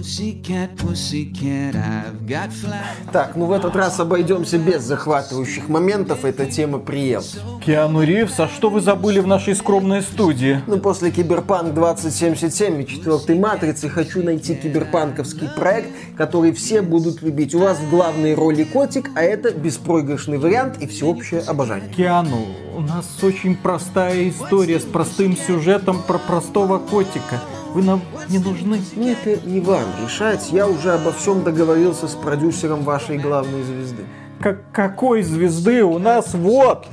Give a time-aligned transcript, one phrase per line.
[0.00, 2.80] Pussycat, pussycat, I've got fly.
[3.12, 7.20] Так, ну в этот раз обойдемся без захватывающих моментов, эта тема прием.
[7.66, 10.62] Киану Ривз, а что вы забыли в нашей скромной студии?
[10.66, 17.54] Ну, после Киберпанк 2077 и четвертой Матрицы хочу найти киберпанковский проект, который все будут любить.
[17.54, 21.92] У вас в главной роли котик, а это беспроигрышный вариант и всеобщее обожание.
[21.92, 27.42] Киану, у нас очень простая история с простым сюжетом про простого котика.
[27.74, 28.80] Вы нам не нужны.
[28.96, 34.04] Мне это не вам решать, я уже обо всем договорился с продюсером вашей главной звезды.
[34.40, 36.86] Как какой звезды у нас вот?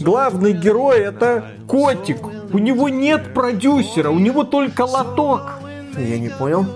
[0.00, 2.18] Главный герой это котик.
[2.52, 5.60] У него нет продюсера, у него только лоток.
[5.96, 6.66] Я не понял.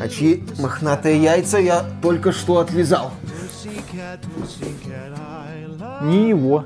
[0.00, 3.12] А чьи мохнатые яйца я только что отлизал?
[6.02, 6.64] Не его.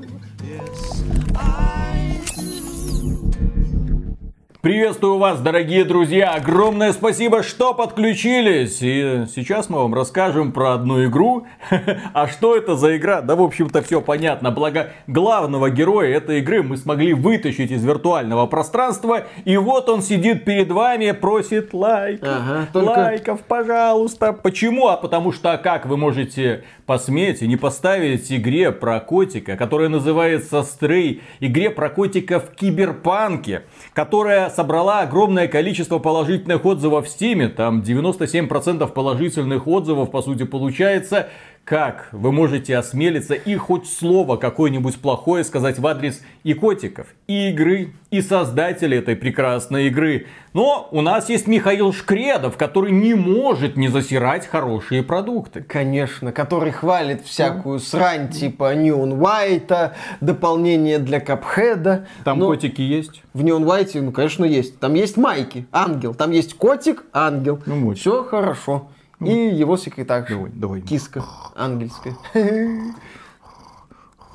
[4.60, 6.32] Приветствую вас, дорогие друзья!
[6.34, 8.78] Огромное спасибо, что подключились!
[8.82, 11.46] И сейчас мы вам расскажем про одну игру.
[12.12, 13.20] А что это за игра?
[13.20, 14.50] Да, в общем-то, все понятно.
[14.50, 19.28] Благо, главного героя этой игры мы смогли вытащить из виртуального пространства.
[19.44, 22.28] И вот он сидит перед вами, просит лайков.
[22.28, 24.32] Ага, только- Лайков, пожалуйста.
[24.32, 24.88] Почему?
[24.88, 30.60] А потому что как вы можете посметь и не поставить игре про котика, которая называется
[30.60, 37.82] Stray, игре про котика в киберпанке, которая собрала огромное количество положительных отзывов в Стиме, там
[37.82, 41.28] 97% положительных отзывов, по сути, получается.
[41.68, 47.50] Как вы можете осмелиться и хоть слово какое-нибудь плохое сказать в адрес и котиков, и
[47.50, 50.28] игры, и создателей этой прекрасной игры?
[50.54, 55.62] Но у нас есть Михаил Шкредов, который не может не засирать хорошие продукты.
[55.62, 62.06] Конечно, который хвалит всякую срань типа Neon White, дополнение для Капхеда.
[62.24, 63.22] Там Но котики есть?
[63.34, 64.80] В Neon White, ну, конечно, есть.
[64.80, 66.14] Там есть майки, ангел.
[66.14, 67.60] Там есть котик, ангел.
[67.66, 67.98] Ну, вот.
[67.98, 68.88] Все хорошо.
[69.20, 70.34] И его секретарша.
[70.34, 70.80] Давай, давай.
[70.80, 71.24] Киска
[71.56, 72.16] ангельская.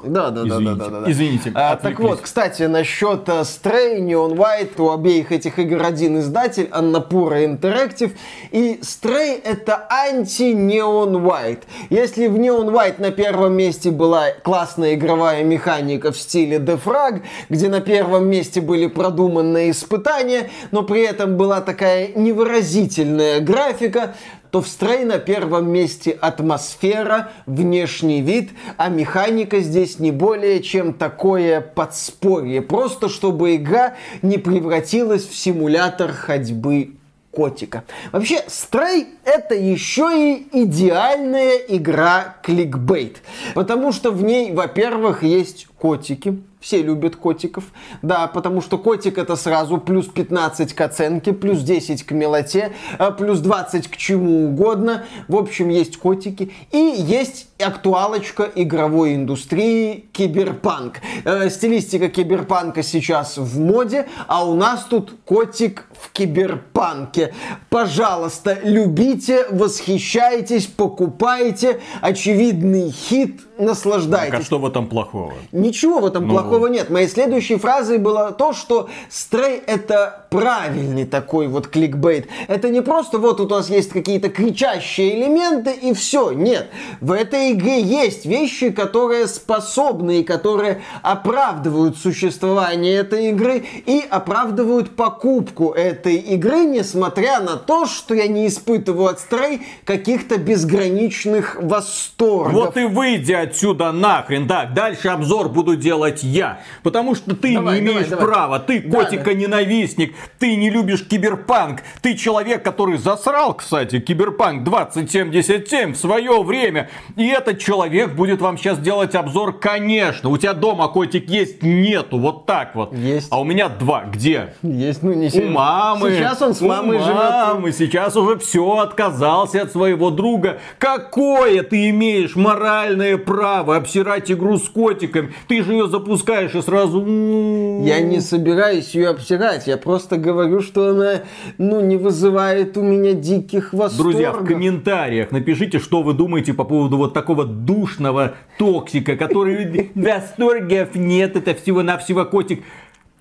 [0.03, 4.35] Да, да, да, да, да, да, извините, А, так вот, кстати, насчет э, Stray, Neon
[4.35, 8.11] White, у обеих этих игр один издатель, Annapurna Interactive,
[8.51, 11.61] и Stray это анти-Neon White.
[11.89, 17.69] Если в Neon White на первом месте была классная игровая механика в стиле Defrag, где
[17.69, 24.15] на первом месте были продуманные испытания, но при этом была такая невыразительная графика,
[24.53, 30.93] то в Stray на первом месте атмосфера, внешний вид, а механика здесь не более чем
[30.93, 32.61] такое подспорье.
[32.61, 36.91] Просто чтобы игра не превратилась в симулятор ходьбы
[37.31, 37.83] котика.
[38.11, 43.23] Вообще, Stray это еще и идеальная игра кликбейт.
[43.55, 46.43] Потому что в ней, во-первых, есть котики.
[46.63, 47.65] Все любят котиков.
[48.01, 53.11] Да, потому что котик это сразу плюс 15 к оценке, плюс 10 к мелоте, э,
[53.11, 55.03] плюс 20 к чему угодно.
[55.27, 56.53] В общем, есть котики.
[56.71, 61.01] И есть актуалочка игровой индустрии киберпанк.
[61.25, 67.33] Э, Стилистика киберпанка сейчас в моде, а у нас тут котик в киберпанке.
[67.69, 71.79] Пожалуйста, любите, восхищайтесь, покупайте.
[72.01, 74.31] Очевидный хит, наслаждайтесь.
[74.31, 75.33] Так, а что в этом плохого?
[75.51, 76.33] Ничего в этом Ну.
[76.33, 76.89] плохого нет.
[76.89, 82.27] Моей следующей фразой было то, что Стрей это правильный такой вот кликбейт.
[82.47, 86.31] Это не просто вот у нас есть какие-то кричащие элементы и все.
[86.31, 86.69] Нет.
[86.99, 94.95] В этой игре есть вещи, которые способны и которые оправдывают существование этой игры и оправдывают
[94.95, 102.53] покупку этой игры, несмотря на то, что я не испытываю от Стрей каких-то безграничных восторгов.
[102.53, 104.47] Вот и выйди отсюда нахрен.
[104.47, 106.61] Так, дальше обзор буду делать я.
[106.83, 108.25] Потому что ты Давай, не давай, имеешь давай.
[108.25, 108.59] права.
[108.59, 110.15] Ты Да, котика-ненавистник.
[110.39, 111.81] Ты не любишь киберпанк.
[112.01, 116.89] Ты человек, который засрал, кстати, киберпанк 2077 в свое время.
[117.15, 120.29] И этот человек будет вам сейчас делать обзор, конечно.
[120.29, 121.63] У тебя дома котик есть?
[121.63, 122.17] Нету.
[122.19, 122.93] Вот так вот.
[122.93, 123.27] Есть.
[123.31, 124.03] А у меня два.
[124.05, 124.53] Где?
[124.61, 125.51] Есть, ну не сильно.
[125.73, 126.11] Мамы.
[126.11, 127.15] Сейчас он с мамой живет.
[127.15, 127.71] мамы.
[127.71, 130.59] Сейчас уже все отказался от своего друга.
[130.77, 135.33] Какое ты имеешь моральное право обсирать игру с котиком?
[135.47, 137.01] Ты же ее запускаешь и сразу...
[137.01, 141.21] м, Я не собираюсь ее обсирать, я просто говорю, что она,
[141.57, 144.11] ну, не вызывает у меня диких восторгов.
[144.13, 150.95] Друзья, в комментариях напишите, что вы думаете по поводу вот такого душного токсика, который восторгов
[150.95, 152.63] нет, это всего-навсего котик.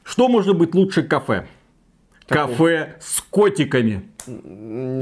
[0.04, 1.46] Что может быть лучше кафе?
[2.32, 4.02] Кафе с котиками.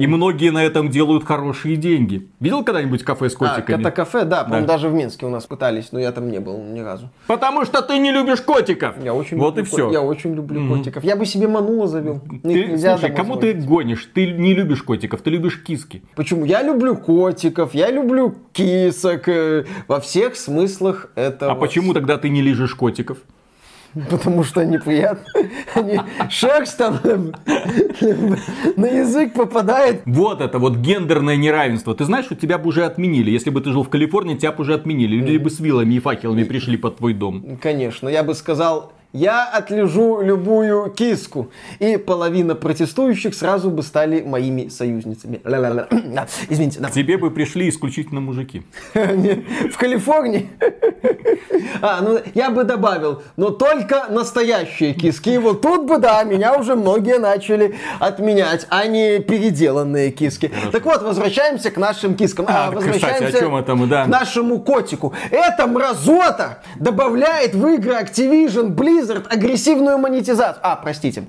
[0.01, 2.31] И многие на этом делают хорошие деньги.
[2.41, 3.81] Видел когда-нибудь кафе с А, котиками?
[3.83, 4.63] это кафе, да, Да.
[4.63, 7.11] даже в Минске у нас пытались, но я там не был ни разу.
[7.27, 8.95] Потому что ты не любишь котиков.
[9.05, 9.91] Я очень вот и люблю ко- все.
[9.93, 11.05] Я очень люблю котиков.
[11.05, 12.23] Я бы себе манула завел.
[12.43, 13.59] Ты, слушай, кому сводить.
[13.61, 14.09] ты гонишь?
[14.15, 16.03] Ты не любишь котиков, ты любишь киски.
[16.15, 16.47] Почему?
[16.47, 21.53] Я люблю котиков, я люблю кисок, э, во всех смыслах этого.
[21.53, 23.19] А почему тогда ты не лежишь котиков?
[23.95, 25.51] Потому что они приятные.
[25.75, 27.01] Они шерсть там
[28.77, 30.03] на язык попадает.
[30.05, 31.95] Вот это вот гендерное неравенство.
[31.95, 33.31] Ты знаешь, что тебя бы уже отменили.
[33.31, 35.17] Если бы ты жил в Калифорнии, тебя бы уже отменили.
[35.17, 37.59] Люди бы с вилами и факелами пришли под твой дом.
[37.61, 41.51] Конечно, я бы сказал, я отлежу любую киску.
[41.79, 45.41] И половина протестующих сразу бы стали моими союзницами.
[45.45, 45.89] Ла-ла-ла.
[46.11, 46.89] Да, Извините, да.
[46.89, 48.63] К тебе бы пришли исключительно мужики.
[48.95, 50.49] В Калифорнии?
[51.83, 55.39] А, ну я бы добавил, но только настоящие киски.
[55.39, 60.51] Вот тут бы, да, меня уже многие начали отменять, а не переделанные киски.
[60.73, 62.47] Так вот, возвращаемся к нашим кискам.
[62.49, 64.05] А, А, так, кстати, возвращаемся о чем это мы, да.
[64.05, 65.15] к нашему котику.
[65.31, 70.61] Эта мразота добавляет в игры Activision Blizzard агрессивную монетизацию.
[70.63, 71.25] А, простите.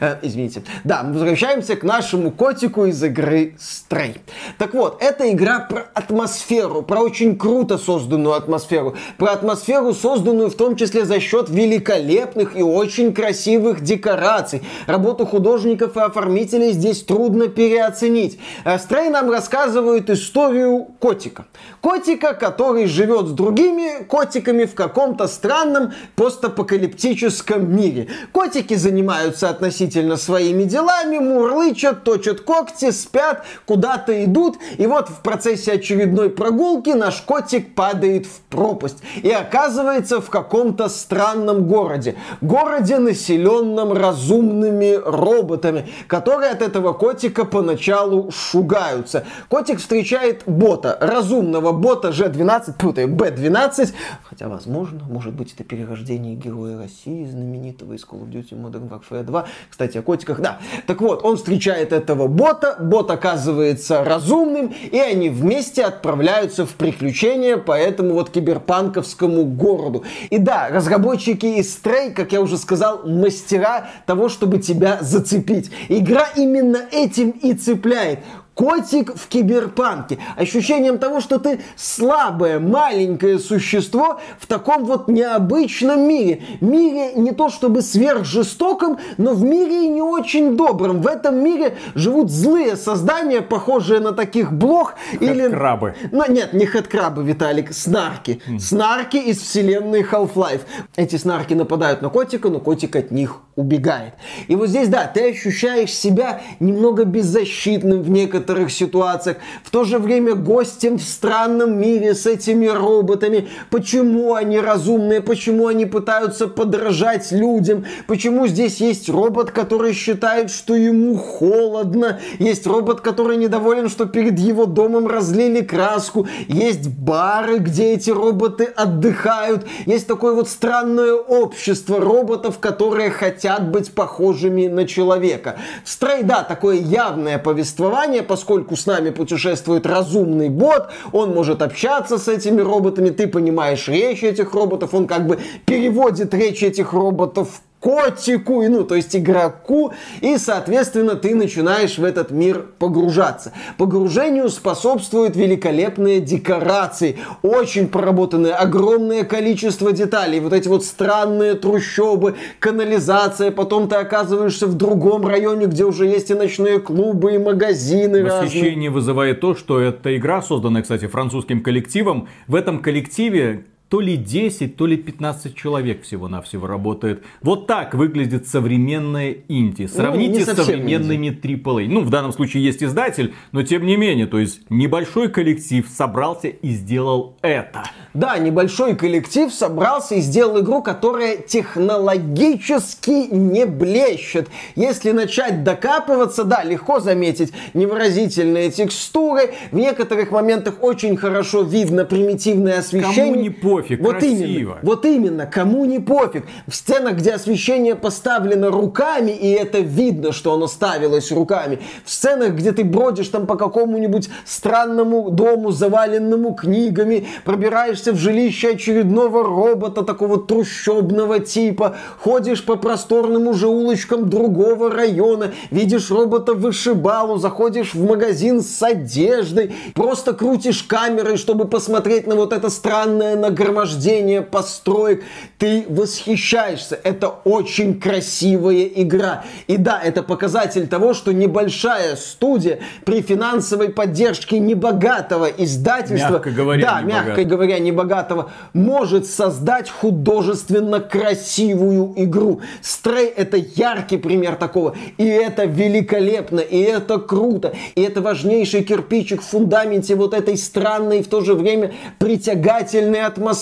[0.00, 0.62] Э, Извините.
[0.84, 4.18] Да, мы возвращаемся к нашему котику из игры Stray.
[4.58, 10.54] Так вот, это игра про атмосферу, про очень круто созданную атмосферу, про атмосферу, созданную в
[10.54, 14.62] том числе за счет великолепных и очень красивых декораций.
[14.86, 18.38] Работу художников и оформителей здесь трудно переоценить.
[18.64, 21.46] Э, Stray нам рассказывает историю котика.
[21.80, 28.08] Котика, который живет с другими котиками в каком-то странном постапокалиптическом мире.
[28.32, 34.56] Котики занимаются относительно своими делами, мурлычат, точат когти, спят, куда-то идут.
[34.78, 40.88] И вот в процессе очередной прогулки наш котик падает в пропасть и оказывается в каком-то
[40.88, 42.16] странном городе.
[42.40, 49.24] Городе, населенном разумными роботами, которые от этого котика поначалу шугаются.
[49.48, 53.92] Котик встречает бота, разумного бота G12, путаю, B12,
[54.28, 59.22] хотя возможно, может быть это перерождение героя России, знаменитого из Call of Duty Modern Warfare
[59.22, 59.46] 2.
[59.70, 60.58] Кстати, о котиках, да.
[60.86, 67.56] Так вот, он встречает этого бота, бот оказывается разумным, и они вместе отправляются в приключения
[67.56, 70.04] по этому вот киберпанковскому городу.
[70.30, 75.70] И да, разработчики из Stray, как я уже сказал, мастера того, чтобы тебя зацепить.
[75.88, 78.20] Игра именно этим и цепляет.
[78.58, 80.18] Котик в киберпанке.
[80.34, 86.42] Ощущением того, что ты слабое, маленькое существо в таком вот необычном мире.
[86.60, 91.02] Мире не то чтобы сверхжестоком, но в мире и не очень добром.
[91.02, 94.94] В этом мире живут злые создания, похожие на таких блох.
[95.20, 95.48] Или...
[95.48, 95.94] крабы.
[96.10, 98.42] Ну, нет, не хэдкрабы, Виталик, снарки.
[98.58, 100.62] Снарки из вселенной Half-Life.
[100.96, 104.14] Эти снарки нападают на котика, но котик от них убегает.
[104.48, 109.98] И вот здесь, да, ты ощущаешь себя немного беззащитным в некоторых ситуациях, в то же
[109.98, 113.48] время гостем в странном мире с этими роботами.
[113.70, 120.74] Почему они разумные, почему они пытаются подражать людям, почему здесь есть робот, который считает, что
[120.74, 127.92] ему холодно, есть робот, который недоволен, что перед его домом разлили краску, есть бары, где
[127.92, 135.58] эти роботы отдыхают, есть такое вот странное общество роботов, которые хотят быть похожими на человека.
[135.84, 142.28] Stray, да, такое явное повествование, поскольку с нами путешествует разумный бот, он может общаться с
[142.28, 148.62] этими роботами, ты понимаешь речь этих роботов, он как бы переводит речь этих роботов котику,
[148.62, 153.52] и, ну, то есть игроку, и, соответственно, ты начинаешь в этот мир погружаться.
[153.76, 163.50] Погружению способствуют великолепные декорации, очень проработанные, огромное количество деталей, вот эти вот странные трущобы, канализация,
[163.50, 168.42] потом ты оказываешься в другом районе, где уже есть и ночные клубы, и магазины разные.
[168.42, 174.16] Восхищение вызывает то, что эта игра, созданная, кстати, французским коллективом, в этом коллективе то ли
[174.16, 177.22] 10, то ли 15 человек всего-навсего работает.
[177.40, 179.86] Вот так выглядит современная инди.
[179.86, 181.88] Сравните не с современными AAA.
[181.88, 186.48] Ну, в данном случае есть издатель, но тем не менее, то есть небольшой коллектив собрался
[186.48, 187.84] и сделал это.
[188.12, 194.48] Да, небольшой коллектив собрался и сделал игру, которая технологически не блещет.
[194.76, 199.54] Если начать докапываться, да, легко заметить невыразительные текстуры.
[199.70, 203.32] В некоторых моментах очень хорошо видно примитивное освещение.
[203.32, 204.44] Кому не пофиг, вот красиво.
[204.44, 206.46] именно, вот именно, кому не пофиг.
[206.66, 211.80] В сценах, где освещение поставлено руками, и это видно, что оно ставилось руками.
[212.04, 218.70] В сценах, где ты бродишь там по какому-нибудь странному дому, заваленному книгами, пробираешься в жилище
[218.70, 227.38] очередного робота, такого трущобного типа, ходишь по просторным уже улочкам другого района, видишь робота вышибалу,
[227.38, 233.36] заходишь в магазин с одеждой, просто крутишь камерой, чтобы посмотреть на вот это странное
[233.68, 235.22] нагромождение построек.
[235.58, 236.98] Ты восхищаешься.
[237.02, 239.44] Это очень красивая игра.
[239.66, 246.82] И да, это показатель того, что небольшая студия при финансовой поддержке небогатого издательства, Мягко говоря,
[246.82, 252.60] да, мягко говоря, небогатого, может создать художественно красивую игру.
[252.80, 254.94] Стрей это яркий пример такого.
[255.16, 261.22] И это великолепно, и это круто, и это важнейший кирпичик в фундаменте вот этой странной
[261.22, 263.57] в то же время притягательной атмосферы,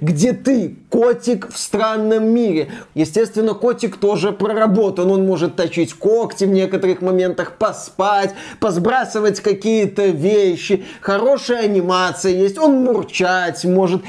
[0.00, 2.70] где ты котик в странном мире.
[2.94, 5.10] Естественно, котик тоже проработан.
[5.10, 10.84] Он может точить когти в некоторых моментах, поспать, посбрасывать какие-то вещи.
[11.00, 12.58] Хорошая анимация есть.
[12.58, 14.02] Он мурчать может.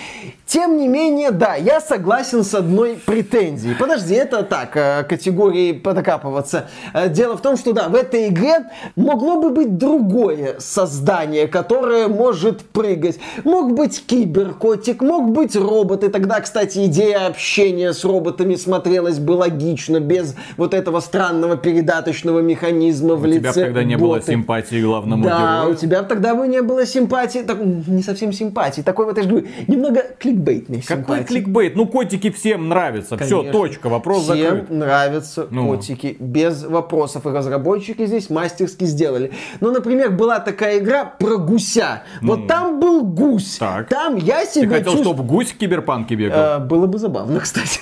[0.51, 3.73] Тем не менее, да, я согласен с одной претензией.
[3.73, 6.67] Подожди, это так, э, категории подокапываться.
[6.93, 8.65] Э, Дело в том, что да, в этой игре
[8.97, 13.17] могло бы быть другое создание, которое может прыгать.
[13.45, 16.03] Мог быть киберкотик, мог быть робот.
[16.03, 22.41] И тогда, кстати, идея общения с роботами смотрелась бы логично, без вот этого странного передаточного
[22.41, 25.75] механизма в У тебя лице тогда не было симпатии главному Да, герою.
[25.75, 29.29] у тебя тогда бы не было симпатии, так, не совсем симпатии, такой вот, я же
[29.29, 30.03] говорю, немного
[30.45, 31.23] кликбейтной Какой симпатии.
[31.27, 31.75] кликбейт?
[31.75, 33.17] Ну, котики всем нравятся.
[33.17, 33.51] Все, Конечно.
[33.51, 34.69] точка, вопрос Всем закрыт.
[34.69, 35.67] нравятся Ну.
[35.67, 37.25] котики, без вопросов.
[37.25, 39.31] И разработчики здесь мастерски сделали.
[39.59, 42.03] Ну, например, была такая игра про гуся.
[42.21, 43.57] Вот там был гусь.
[43.59, 43.67] Ну.
[43.67, 43.89] Так.
[43.89, 45.15] Там я Ты себя хотел, чувствовал...
[45.15, 46.39] чтобы гусь в киберпанке бегал?
[46.39, 47.79] Э, Было бы забавно, кстати.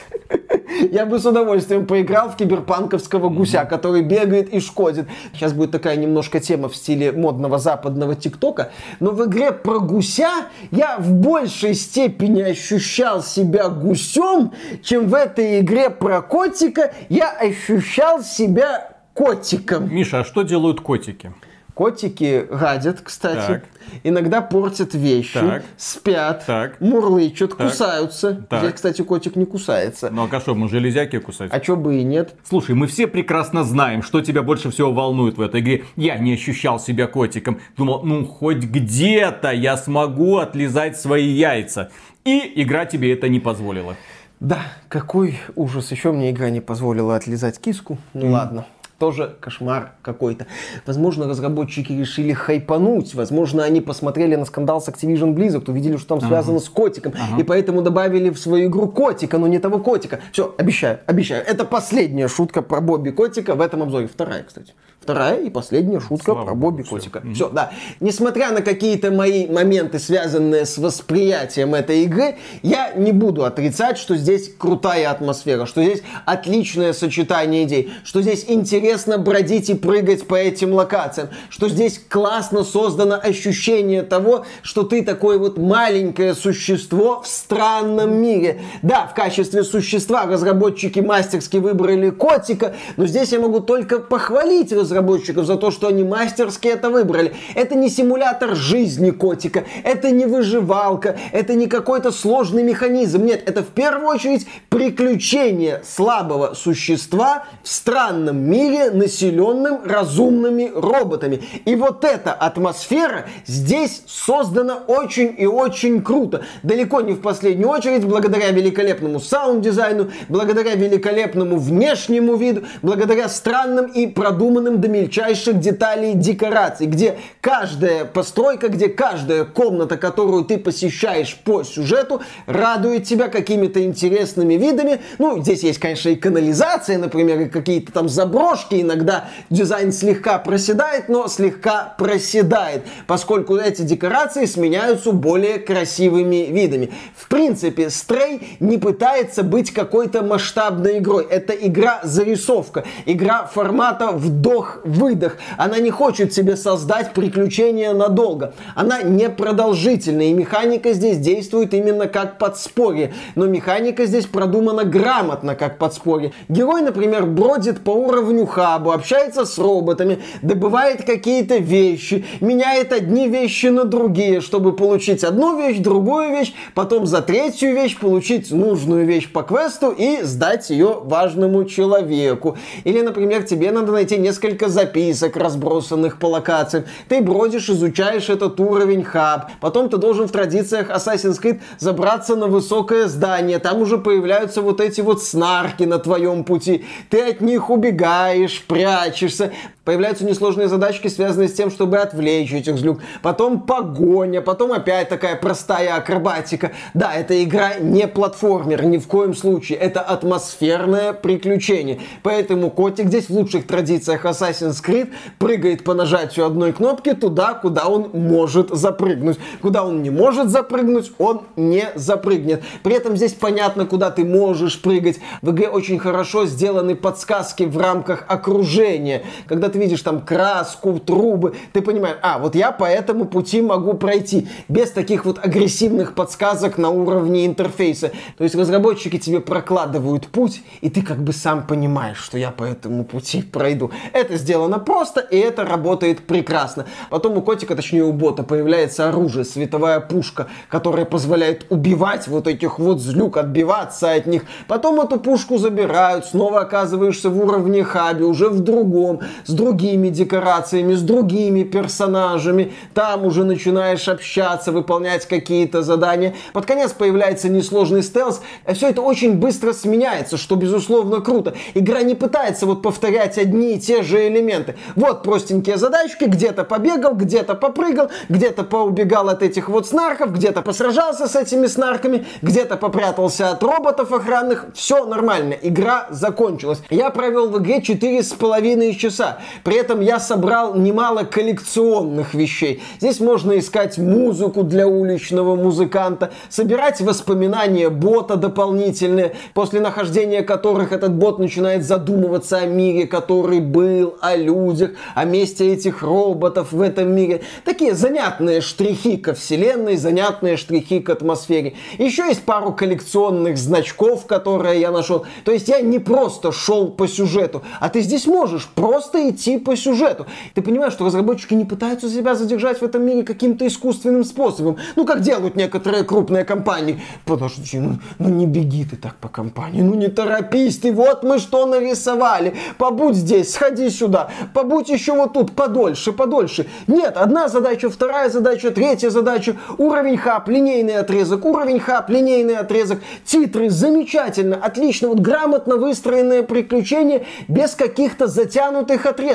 [0.91, 5.07] Я бы с удовольствием поиграл в киберпанковского гуся, который бегает и шкодит.
[5.33, 8.71] Сейчас будет такая немножко тема в стиле модного западного тиктока.
[8.99, 15.59] Но в игре про гуся я в большей степени ощущал себя гусем, чем в этой
[15.59, 19.93] игре про котика я ощущал себя котиком.
[19.93, 21.33] Миша, а что делают котики?
[21.79, 23.47] Котики гадят, кстати.
[23.47, 23.63] Так.
[24.03, 25.63] Иногда портят вещи, Так.
[25.77, 26.81] спят, Так.
[26.81, 27.69] мурлычут, Так.
[27.69, 28.45] кусаются.
[28.49, 28.59] Так.
[28.59, 30.09] Здесь, кстати, котик не кусается.
[30.09, 31.49] Ну, а что, мы железяки кусать?
[31.53, 32.35] А чё бы и нет?
[32.43, 35.85] Слушай, мы все прекрасно знаем, что тебя больше всего волнует в этой игре.
[35.95, 37.61] Я не ощущал себя котиком.
[37.77, 41.91] Думал, ну хоть где-то я смогу отлизать свои яйца.
[42.25, 43.95] И игра тебе это не позволила.
[44.41, 44.59] Да,
[44.89, 45.91] какой ужас.
[45.91, 47.99] Еще мне игра не позволила отлизать киску.
[48.13, 48.65] Ну ладно.
[48.99, 50.45] Тоже кошмар какой-то.
[50.85, 53.15] Возможно, разработчики решили хайпануть.
[53.15, 57.13] Возможно, они посмотрели на скандал с Activision Blizzard, увидели, что там связано с котиком.
[57.37, 60.19] И поэтому добавили в свою игру котика, но не того котика.
[60.33, 61.45] Все, обещаю, обещаю.
[61.45, 64.07] Это последняя шутка про Бобби Котика в этом обзоре.
[64.07, 64.73] Вторая, кстати.
[65.01, 66.83] Вторая и последняя шутка Слава про Бобби.
[66.83, 67.23] Котика.
[67.33, 67.71] Все, да.
[67.99, 74.15] Несмотря на какие-то мои моменты, связанные с восприятием этой игры, я не буду отрицать, что
[74.17, 80.35] здесь крутая атмосфера, что здесь отличное сочетание идей, что здесь интересно бродить и прыгать по
[80.35, 87.27] этим локациям, что здесь классно создано ощущение того, что ты такое вот маленькое существо в
[87.27, 88.61] странном мире.
[88.81, 95.45] Да, в качестве существа разработчики мастерски выбрали котика, но здесь я могу только похвалить разработчиков
[95.45, 97.33] за то, что они мастерски это выбрали.
[97.55, 103.23] Это не симулятор жизни котика, это не выживалка, это не какой-то сложный механизм.
[103.23, 111.43] Нет, это в первую очередь приключение слабого существа в странном мире, населенным разумными роботами.
[111.65, 116.41] И вот эта атмосфера здесь создана очень и очень круто.
[116.63, 124.07] Далеко не в последнюю очередь благодаря великолепному саунд-дизайну, благодаря великолепному внешнему виду, благодаря странным и
[124.07, 131.63] продуманным до мельчайших деталей декораций, где каждая постройка, где каждая комната, которую ты посещаешь по
[131.63, 135.01] сюжету, радует тебя какими-то интересными видами.
[135.17, 138.81] Ну, здесь есть, конечно, и канализация, например, и какие-то там заброшки.
[138.81, 146.91] Иногда дизайн слегка проседает, но слегка проседает, поскольку эти декорации сменяются более красивыми видами.
[147.15, 151.25] В принципе, Stray не пытается быть какой-то масштабной игрой.
[151.29, 155.37] Это игра-зарисовка, игра формата вдох вдох-выдох.
[155.57, 158.53] Она не хочет себе создать приключения надолго.
[158.75, 163.13] Она не продолжительная, и механика здесь действует именно как подспорье.
[163.35, 166.31] Но механика здесь продумана грамотно, как подспорье.
[166.47, 173.67] Герой, например, бродит по уровню хабу, общается с роботами, добывает какие-то вещи, меняет одни вещи
[173.67, 179.31] на другие, чтобы получить одну вещь, другую вещь, потом за третью вещь получить нужную вещь
[179.31, 182.57] по квесту и сдать ее важному человеку.
[182.83, 184.17] Или, например, тебе надо найти
[184.59, 186.85] несколько записок, разбросанных по локациям.
[187.07, 189.51] Ты бродишь, изучаешь этот уровень хаб.
[189.61, 193.59] Потом ты должен в традициях Assassin's Creed забраться на высокое здание.
[193.59, 196.85] Там уже появляются вот эти вот снарки на твоем пути.
[197.09, 199.51] Ты от них убегаешь, прячешься.
[199.89, 202.99] Появляются несложные задачки, связанные с тем, чтобы отвлечь этих злюк.
[203.23, 206.73] Потом погоня, потом опять такая простая акробатика.
[206.93, 209.79] Да, эта игра не платформер, ни в коем случае.
[209.79, 212.01] Это атмосферное приключение.
[212.21, 217.87] Поэтому котик здесь в лучших традициях Assassin's Creed прыгает по нажатию одной кнопки туда, куда
[217.87, 219.39] он может запрыгнуть.
[219.59, 222.61] Куда он не может запрыгнуть, он не запрыгнет.
[222.83, 225.17] При этом здесь понятно, куда ты можешь прыгать.
[225.41, 229.23] В игре очень хорошо сделаны подсказки в рамках окружения.
[229.47, 233.93] Когда ты видишь там краску, трубы, ты понимаешь, а, вот я по этому пути могу
[233.93, 234.47] пройти.
[234.67, 238.11] Без таких вот агрессивных подсказок на уровне интерфейса.
[238.37, 242.63] То есть разработчики тебе прокладывают путь, и ты как бы сам понимаешь, что я по
[242.63, 243.91] этому пути пройду.
[244.13, 246.85] Это сделано просто, и это работает прекрасно.
[247.09, 252.79] Потом у котика, точнее у бота, появляется оружие, световая пушка, которая позволяет убивать вот этих
[252.79, 254.43] вот злюк, отбиваться от них.
[254.67, 260.95] Потом эту пушку забирают, снова оказываешься в уровне хаби, уже в другом, с другими декорациями,
[260.95, 262.73] с другими персонажами.
[262.95, 266.33] Там уже начинаешь общаться, выполнять какие-то задания.
[266.53, 268.41] Под конец появляется несложный стелс.
[268.73, 271.53] Все это очень быстро сменяется, что безусловно круто.
[271.75, 274.75] Игра не пытается вот повторять одни и те же элементы.
[274.95, 281.27] Вот простенькие задачки, где-то побегал, где-то попрыгал, где-то поубегал от этих вот снарков, где-то посражался
[281.27, 284.65] с этими снарками, где-то попрятался от роботов охранных.
[284.73, 286.81] Все нормально, игра закончилась.
[286.89, 289.37] Я провел в игре четыре с половиной часа.
[289.63, 292.81] При этом я собрал немало коллекционных вещей.
[292.99, 301.13] Здесь можно искать музыку для уличного музыканта, собирать воспоминания бота дополнительные, после нахождения которых этот
[301.13, 307.13] бот начинает задумываться о мире, который был, о людях, о месте этих роботов в этом
[307.13, 307.41] мире.
[307.65, 311.75] Такие занятные штрихи ко вселенной, занятные штрихи к атмосфере.
[311.97, 315.25] Еще есть пару коллекционных значков, которые я нашел.
[315.45, 319.75] То есть я не просто шел по сюжету, а ты здесь можешь просто идти по
[319.75, 320.25] сюжету.
[320.53, 324.77] Ты понимаешь, что разработчики не пытаются себя задержать в этом мире каким-то искусственным способом.
[324.95, 327.01] Ну, как делают некоторые крупные компании.
[327.25, 331.39] Подожди, ну, ну не беги ты так по компании, ну не торопись ты, вот мы
[331.39, 332.55] что нарисовали.
[332.77, 336.67] Побудь здесь, сходи сюда, побудь еще вот тут подольше, подольше.
[336.87, 342.99] Нет, одна задача, вторая задача, третья задача, уровень хаб, линейный отрезок, уровень хаб, линейный отрезок,
[343.25, 349.28] титры, замечательно, отлично, вот грамотно выстроенное приключение без каких-то затянутых отрезков,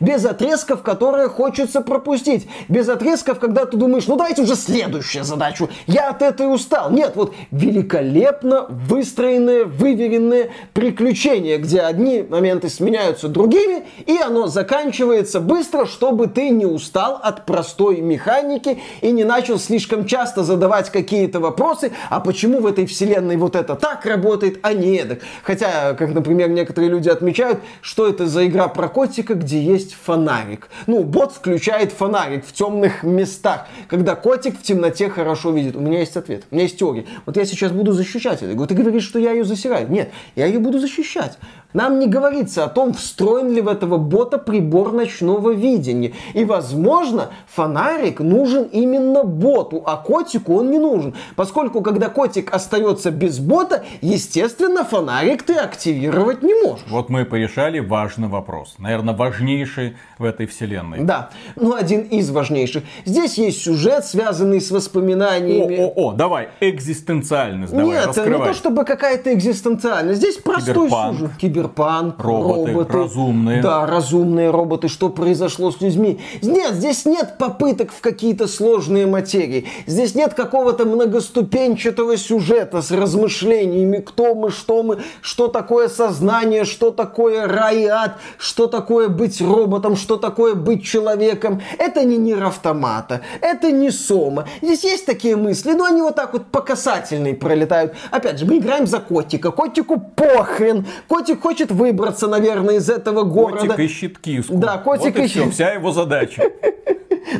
[0.00, 5.68] без отрезков, которые хочется пропустить, без отрезков, когда ты думаешь, ну давайте уже следующую задачу,
[5.86, 6.90] я от этой устал.
[6.90, 15.86] Нет, вот великолепно выстроенное, выверенное приключение, где одни моменты сменяются другими, и оно заканчивается быстро,
[15.86, 21.92] чтобы ты не устал от простой механики и не начал слишком часто задавать какие-то вопросы,
[22.10, 25.20] а почему в этой вселенной вот это так работает, а не эдак.
[25.42, 30.68] Хотя, как, например, некоторые люди отмечают, что это за игра про котика, где есть фонарик.
[30.86, 35.76] Ну, бот включает фонарик в темных местах, когда котик в темноте хорошо видит.
[35.76, 37.06] У меня есть ответ, у меня есть теория.
[37.26, 38.66] Вот я сейчас буду защищать это.
[38.66, 39.90] Ты говоришь, что я ее засираю.
[39.90, 41.38] Нет, я ее буду защищать.
[41.74, 46.14] Нам не говорится о том, встроен ли в этого бота прибор ночного видения.
[46.32, 51.14] И, возможно, фонарик нужен именно боту, а котику он не нужен.
[51.36, 56.86] Поскольку, когда котик остается без бота, естественно, фонарик ты активировать не можешь.
[56.88, 58.76] Вот мы порешали важный вопрос.
[58.78, 61.00] Наверное, важнейший в этой вселенной.
[61.00, 62.82] Да, ну один из важнейших.
[63.04, 65.76] Здесь есть сюжет, связанный с воспоминаниями.
[65.78, 68.38] О, о, о, давай, экзистенциальность, давай, Нет, раскрывай.
[68.40, 70.18] не то чтобы какая-то экзистенциальность.
[70.18, 71.14] Здесь простой Киберпанк.
[71.14, 71.30] сюжет.
[71.38, 73.62] Киберпанк, Роботы, разумные.
[73.62, 74.88] Да, разумные роботы.
[74.88, 76.20] Что произошло с людьми?
[76.42, 79.66] Нет, здесь нет попыток в какие-то сложные материи.
[79.86, 86.90] Здесь нет какого-то многоступенчатого сюжета с размышлениями, кто мы, что мы, что такое сознание, что
[86.90, 91.60] такое рай и ад, что такое быть роботом, что такое быть человеком.
[91.78, 94.46] Это не Nier Automata, это не Soma.
[94.62, 97.94] Здесь есть такие мысли, но они вот так вот по касательной пролетают.
[98.10, 99.50] Опять же, мы играем за котика.
[99.50, 100.86] Котику похрен.
[101.08, 103.66] Котик хочет выбраться, наверное, из этого города.
[103.66, 104.54] Котик ищет киску.
[104.54, 106.42] Да, котик вот и ищет- всё, вся его задача.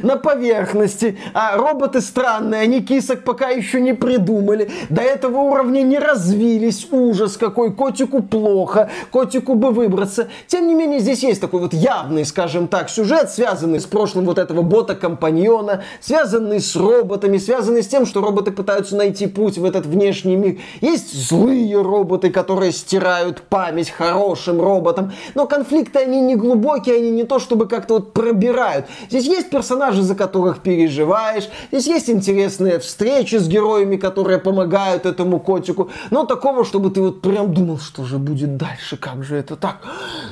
[0.02, 1.18] на поверхности.
[1.34, 4.70] А роботы странные, они кисок пока еще не придумали.
[4.88, 6.88] До этого уровня не развились.
[6.90, 10.28] Ужас какой, котику плохо, котику бы выбраться.
[10.46, 14.38] Тем не менее, здесь есть такой вот явный, скажем так, сюжет, связанный с прошлым вот
[14.38, 19.86] этого бота-компаньона, связанный с роботами, связанный с тем, что роботы пытаются найти путь в этот
[19.86, 20.58] внешний мир.
[20.80, 25.12] Есть злые роботы, которые стирают память хорошим роботам.
[25.34, 28.86] Но конфликты, они не глубокие, они не то, чтобы как-то вот пробирают.
[29.10, 31.48] Здесь есть персонажи, за которых переживаешь.
[31.70, 35.90] Здесь есть интересные встречи с героями, которые помогают этому котику.
[36.10, 39.76] Но такого, чтобы ты вот прям думал, что же будет дальше, как же это так?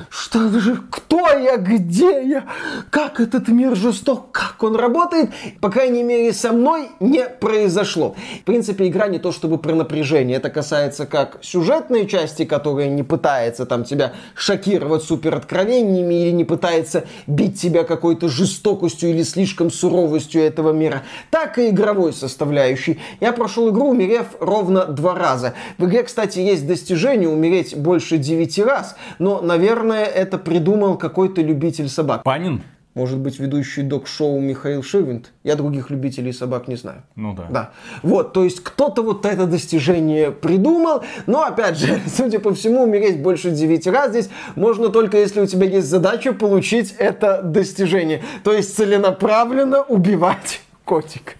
[0.09, 2.45] Что же, кто я, где я?
[2.89, 5.29] Как этот мир жесток, как он работает?
[5.61, 8.15] По крайней мере, со мной не произошло.
[8.41, 10.37] В принципе, игра не то чтобы про напряжение.
[10.37, 16.43] Это касается как сюжетной части, которая не пытается там тебя шокировать супер откровениями или не
[16.43, 22.99] пытается бить тебя какой-то жестокостью или слишком суровостью этого мира, так и игровой составляющей.
[23.19, 25.53] Я прошел игру, умерев ровно два раза.
[25.77, 31.89] В игре, кстати, есть достижение умереть больше девяти раз, но, наверное, это придумал какой-то любитель
[32.07, 32.23] собак.
[32.23, 32.63] Панин?
[32.93, 35.31] Может быть, ведущий док-шоу Михаил Ширвинд?
[35.43, 37.03] Я других любителей собак не знаю.
[37.15, 37.45] Ну да.
[37.51, 37.71] Да.
[38.01, 43.21] Вот, то есть кто-то вот это достижение придумал, но опять же, судя по всему, умереть
[43.21, 48.23] больше 9 раз здесь можно только если у тебя есть задача получить это достижение.
[48.43, 51.33] То есть целенаправленно убивать котика.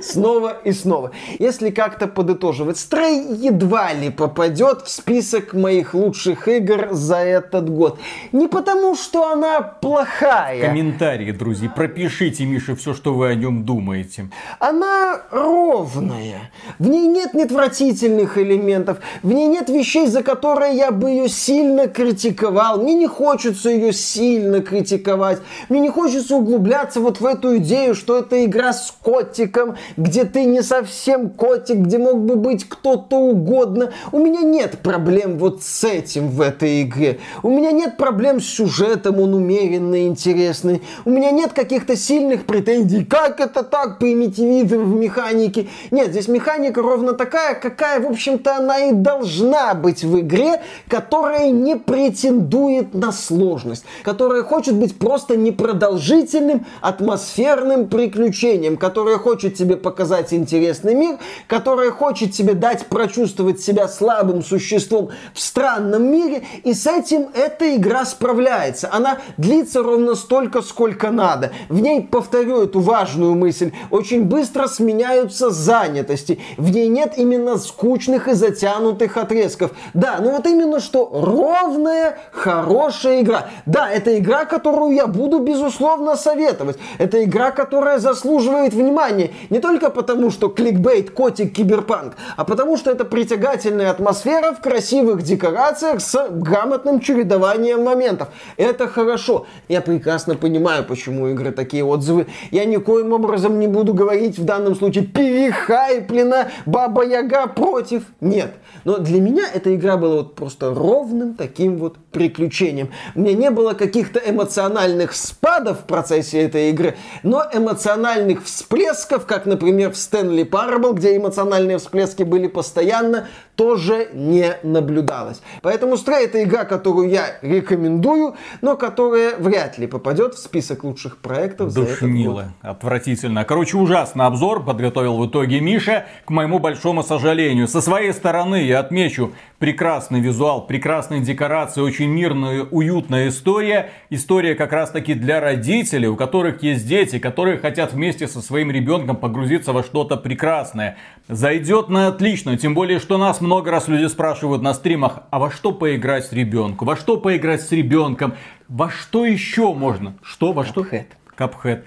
[0.00, 1.10] Снова и снова.
[1.38, 7.98] Если как-то подытоживать, Стрей едва ли попадет в список моих лучших игр за этот год.
[8.32, 10.68] Не потому, что она плохая.
[10.68, 14.30] Комментарии, друзья, пропишите Мише все, что вы о нем думаете.
[14.58, 16.50] Она ровная.
[16.78, 18.98] В ней нет неотвратительных элементов.
[19.22, 22.80] В ней нет вещей, за которые я бы ее сильно критиковал.
[22.80, 25.40] Мне не хочется ее сильно критиковать.
[25.68, 29.55] Мне не хочется углубляться вот в эту идею, что это игра с котиком,
[29.96, 33.92] где ты не совсем котик, где мог бы быть кто-то угодно.
[34.12, 37.18] У меня нет проблем вот с этим в этой игре.
[37.42, 40.82] У меня нет проблем с сюжетом, он умеренный, интересный.
[41.04, 43.04] У меня нет каких-то сильных претензий.
[43.04, 45.68] Как это так, примитивизм в механике?
[45.90, 51.50] Нет, здесь механика ровно такая, какая, в общем-то, она и должна быть в игре, которая
[51.50, 60.32] не претендует на сложность, которая хочет быть просто непродолжительным, атмосферным приключением, которая хочет тебе показать
[60.32, 66.86] интересный мир, которая хочет тебе дать прочувствовать себя слабым существом в странном мире, и с
[66.86, 68.88] этим эта игра справляется.
[68.92, 71.52] Она длится ровно столько, сколько надо.
[71.68, 76.40] В ней, повторю эту важную мысль, очень быстро сменяются занятости.
[76.56, 79.72] В ней нет именно скучных и затянутых отрезков.
[79.94, 83.48] Да, ну вот именно что ровная, хорошая игра.
[83.66, 86.78] Да, это игра, которую я буду, безусловно, советовать.
[86.98, 89.30] Это игра, которая заслуживает внимания.
[89.50, 95.22] Не только потому, что кликбейт, котик, киберпанк, а потому, что это притягательная атмосфера в красивых
[95.22, 98.28] декорациях с грамотным чередованием моментов.
[98.56, 99.46] Это хорошо.
[99.68, 102.26] Я прекрасно понимаю, почему игры такие отзывы.
[102.50, 108.02] Я никоим образом не буду говорить в данном случае перехайплена Баба Яга против.
[108.20, 108.52] Нет.
[108.84, 112.90] Но для меня эта игра была вот просто ровным таким вот приключением.
[113.14, 119.46] У меня не было каких-то эмоциональных спадов в процессе этой игры, но эмоциональных всплесков, как,
[119.46, 125.40] например, в Stanley Parable, где эмоциональные всплески были постоянно, тоже не наблюдалось.
[125.62, 131.18] Поэтому Stray это игра, которую я рекомендую, но которая вряд ли попадет в список лучших
[131.18, 132.00] проектов за этот год.
[132.00, 132.52] Душнило.
[132.60, 133.44] Отвратительно.
[133.44, 137.68] Короче, ужасный обзор подготовил в итоге Миша, к моему большому сожалению.
[137.68, 143.90] Со своей стороны я отмечу прекрасный визуал, прекрасные декорации, очень мирная, уютная история.
[144.10, 148.70] История как раз таки для родителей, у которых есть дети, которые хотят вместе со своим
[148.70, 150.96] ребенком погрузиться во что-то прекрасное.
[151.28, 155.50] Зайдет на отлично, тем более, что нас много раз люди спрашивают на стримах, а во
[155.50, 156.86] что поиграть с ребенком?
[156.86, 158.34] Во что поиграть с ребенком?
[158.68, 160.14] Во что еще можно?
[160.22, 160.52] Что?
[160.52, 160.82] Во что?
[160.82, 161.06] Cuphead.
[161.36, 161.84] Капхэт.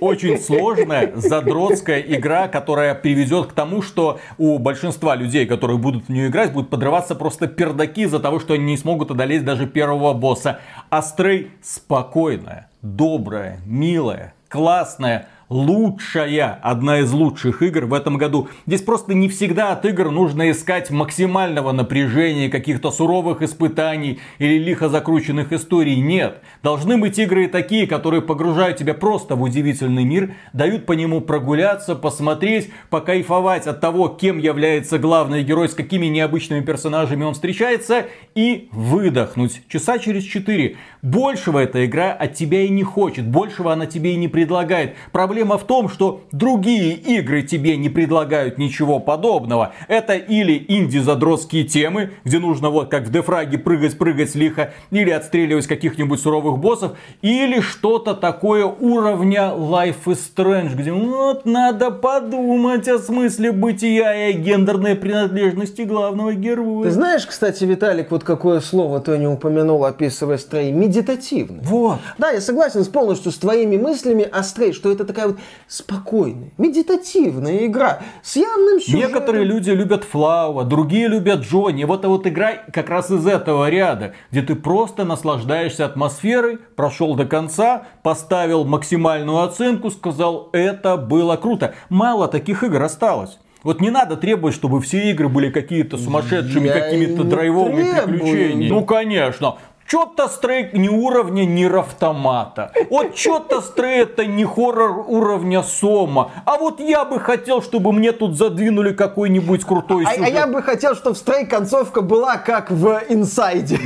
[0.00, 6.08] Очень сложная, задротская игра, которая приведет к тому, что у большинства людей, которые будут в
[6.10, 10.12] нее играть, будут подрываться просто пердаки из-за того, что они не смогут одолеть даже первого
[10.12, 10.60] босса.
[10.90, 18.48] Астрей спокойная, добрая, милая, классная, лучшая, одна из лучших игр в этом году.
[18.66, 24.88] Здесь просто не всегда от игр нужно искать максимального напряжения, каких-то суровых испытаний или лихо
[24.88, 25.96] закрученных историй.
[25.96, 26.40] Нет.
[26.62, 31.96] Должны быть игры такие, которые погружают тебя просто в удивительный мир, дают по нему прогуляться,
[31.96, 38.68] посмотреть, покайфовать от того, кем является главный герой, с какими необычными персонажами он встречается и
[38.70, 39.62] выдохнуть.
[39.68, 40.76] Часа через четыре.
[41.02, 44.94] Большего эта игра от тебя и не хочет, большего она тебе и не предлагает.
[45.10, 49.72] Проблема в том, что другие игры тебе не предлагают ничего подобного.
[49.88, 56.20] Это или инди-задротские темы, где нужно вот как в Дефраге прыгать-прыгать лихо, или отстреливать каких-нибудь
[56.20, 63.52] суровых боссов, или что-то такое уровня Life is Strange, где вот надо подумать о смысле
[63.52, 66.84] бытия и гендерной принадлежности главного героя.
[66.84, 70.72] Ты знаешь, кстати, Виталик, вот какое слово ты не упомянул, описывая стрей?
[70.72, 71.60] Медитативный.
[71.62, 71.98] Вот.
[72.18, 76.52] Да, я согласен с полностью с твоими мыслями о стрей, что это такая вот спокойная,
[76.58, 79.00] медитативная игра с явным сюжетом.
[79.00, 81.84] Некоторые люди любят Флауа, другие любят Джонни.
[81.84, 87.14] Вот эта вот игра как раз из этого ряда, где ты просто наслаждаешься атмосферой, прошел
[87.14, 91.74] до конца, поставил максимальную оценку, сказал, это было круто.
[91.88, 93.38] Мало таких игр осталось.
[93.62, 98.08] Вот не надо требовать, чтобы все игры были какие-то сумасшедшими, какими-то драйвовыми требую.
[98.08, 98.68] приключениями.
[98.68, 99.58] Ну, конечно.
[99.90, 102.70] Чё-то стрей ни уровня Нир Автомата.
[102.90, 106.30] Вот чё-то стрей это не хоррор уровня Сома.
[106.44, 110.32] А вот я бы хотел, чтобы мне тут задвинули какой-нибудь крутой А, а сюжет.
[110.32, 113.80] я бы хотел, чтобы в стрей концовка была как в инсайде.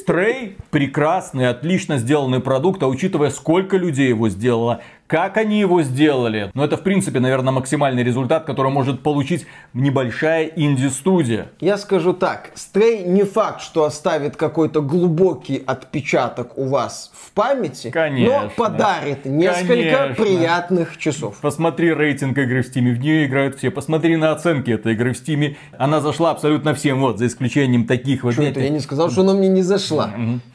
[0.00, 4.80] Стрей прекрасный, отлично сделанный продукт, а учитывая, сколько людей его сделало,
[5.12, 10.46] как они его сделали, ну это в принципе, наверное, максимальный результат, который может получить небольшая
[10.46, 11.48] инди-студия.
[11.60, 17.90] Я скажу так, стрей не факт, что оставит какой-то глубокий отпечаток у вас в памяти,
[17.90, 18.44] Конечно.
[18.44, 20.24] но подарит несколько Конечно.
[20.24, 21.36] приятных часов.
[21.42, 23.70] Посмотри рейтинг игры в Стиме, в нее играют все.
[23.70, 25.58] Посмотри на оценки этой игры в Стиме.
[25.76, 28.32] Она зашла абсолютно всем, вот, за исключением таких вот.
[28.32, 28.60] Что это?
[28.60, 30.14] Я не сказал, что она мне не зашла.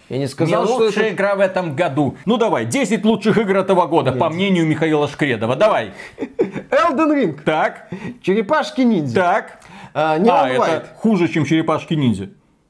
[0.09, 1.15] Я не Не сказал, что лучшая это...
[1.15, 2.15] игра в этом году.
[2.25, 5.55] Ну давай, 10 лучших игр этого года, по мнению Михаила Шкредова.
[5.55, 5.91] Давай.
[6.17, 7.89] Elden Ring, Так,
[8.21, 9.59] Черепашки-ниндзя, так.
[9.93, 10.65] а, Neon А, White.
[10.67, 12.29] это хуже, чем черепашки-ниндзя.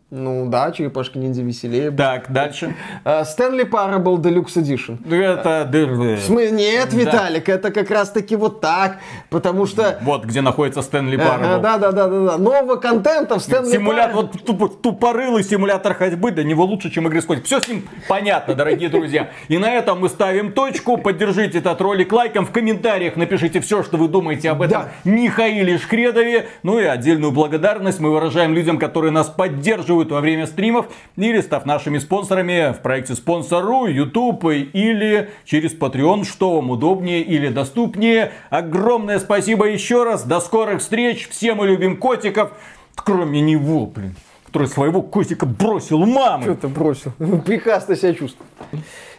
[0.10, 1.92] Ну да, Черепашки-ниндзя веселее.
[1.92, 2.74] Так, дальше.
[3.04, 4.98] А, Stanley Parable Deluxe Edition.
[5.14, 5.68] Это...
[5.70, 9.98] В смысле, нет, Виталик, это как раз таки вот так, потому что...
[10.04, 11.62] Вот где находится Стэнли Парабл.
[11.62, 12.38] Да, да, да, да, да.
[12.38, 14.30] Нового контента в Stanley Симулятор, Parable.
[14.34, 17.46] вот туп- тупорылый симулятор ходьбы, для него лучше, чем игры с котиком.
[17.46, 19.32] Все с ним понятно, дорогие друзья.
[19.50, 20.96] И на этом мы ставим точку.
[20.96, 22.46] Поддержите этот ролик лайком.
[22.46, 24.90] В комментариях напишите все, что вы думаете об этом Да.
[25.04, 26.48] Михаиле Шкредове.
[26.64, 31.66] Ну и отдельную благодарность мы выражаем людям, которые нас поддерживают во время стримов или став
[31.66, 38.32] нашими спонсорами в проекте Спонсору, YouTube или через Patreon, что вам удобнее или доступнее.
[38.50, 40.24] Огромное спасибо еще раз.
[40.24, 41.28] До скорых встреч.
[41.30, 42.52] Все мы любим котиков,
[42.96, 46.56] кроме него, блин, который своего котика бросил у Что мамы.
[46.56, 47.12] ты бросил?
[47.46, 48.48] Прекрасно себя чувствую.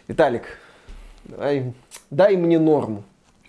[0.07, 0.45] Виталик,
[1.25, 1.73] дай,
[2.11, 3.03] дай мне норму.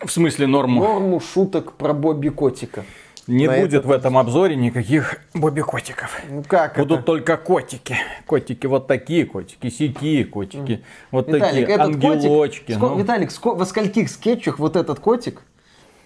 [0.04, 0.82] В смысле норму?
[0.82, 2.86] Норму шуток про Бобби Котика.
[3.30, 6.20] Не на будет этот в этом обзоре никаких Бобби-котиков.
[6.30, 7.06] Ну как Будут это?
[7.06, 7.96] только котики.
[8.26, 10.84] Котики вот такие котики, сякие котики.
[11.12, 12.74] Вот Виталик, такие ангелочки.
[12.74, 12.80] котик...
[12.80, 12.98] ну.
[12.98, 15.44] Виталик, во скольких скетчах вот этот котик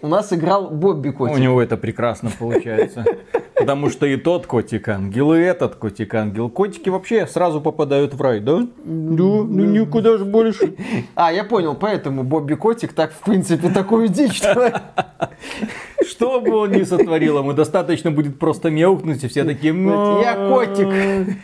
[0.04, 1.40] у нас играл Бобби У Котик?
[1.40, 3.06] него это прекрасно получается.
[3.56, 6.50] Потому что и тот котик ангел, и этот котик ангел.
[6.50, 8.58] Котики вообще сразу попадают в рай, да?
[8.60, 10.76] Да, ну никуда же больше.
[11.16, 14.42] А, я понял, поэтому Бобби Котик так, в принципе, такую дичь.
[16.06, 19.74] Что бы он ни сотворил, ему достаточно будет просто мяукнуть, и все такие...
[19.74, 21.38] Я котик.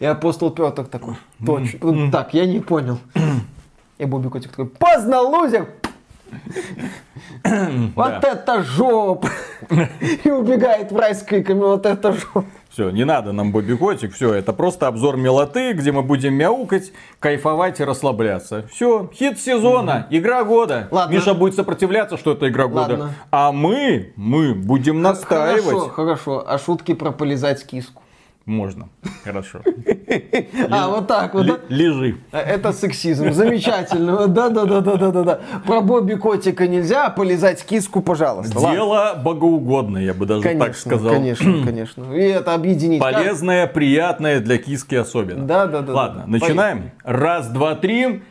[0.00, 2.10] И апостол Петр такой, точно.
[2.10, 2.98] Так, я не понял.
[3.98, 5.68] И Бобби Котик такой, поздно, лузер!
[7.94, 9.26] Вот это жоп!
[10.24, 12.44] И убегает в рай с криками, вот это жоп!
[12.70, 16.92] Все, не надо нам Бобби Котик, все, это просто обзор милоты, где мы будем мяукать,
[17.20, 18.66] кайфовать и расслабляться.
[18.72, 20.88] Все, хит сезона, игра года.
[20.90, 21.14] Ладно.
[21.14, 22.96] Миша будет сопротивляться, что это игра года.
[22.96, 23.14] Ладно.
[23.30, 25.64] А мы, мы будем настаивать.
[25.64, 26.44] Хорошо, хорошо.
[26.46, 28.02] А шутки про полизать киску?
[28.46, 28.88] Можно,
[29.24, 29.60] хорошо.
[30.70, 31.46] А, вот так вот.
[31.46, 31.58] да?
[31.68, 32.18] Лежи.
[32.30, 33.32] А, Это сексизм.
[33.32, 34.28] Замечательно.
[34.28, 35.40] Да-да-да-да-да-да.
[35.66, 38.60] Про Бобби Котика нельзя, а полизать киску, пожалуйста.
[38.60, 41.14] Дело богоугодное, я бы даже так сказал.
[41.14, 42.12] конечно, конечно.
[42.14, 43.00] И это объединить.
[43.00, 45.46] Полезное, приятное для киски особенно.
[45.46, 45.92] Да, да, да.
[45.92, 46.30] Ладно, да.
[46.30, 46.90] начинаем.
[47.02, 48.22] Раз, два, три.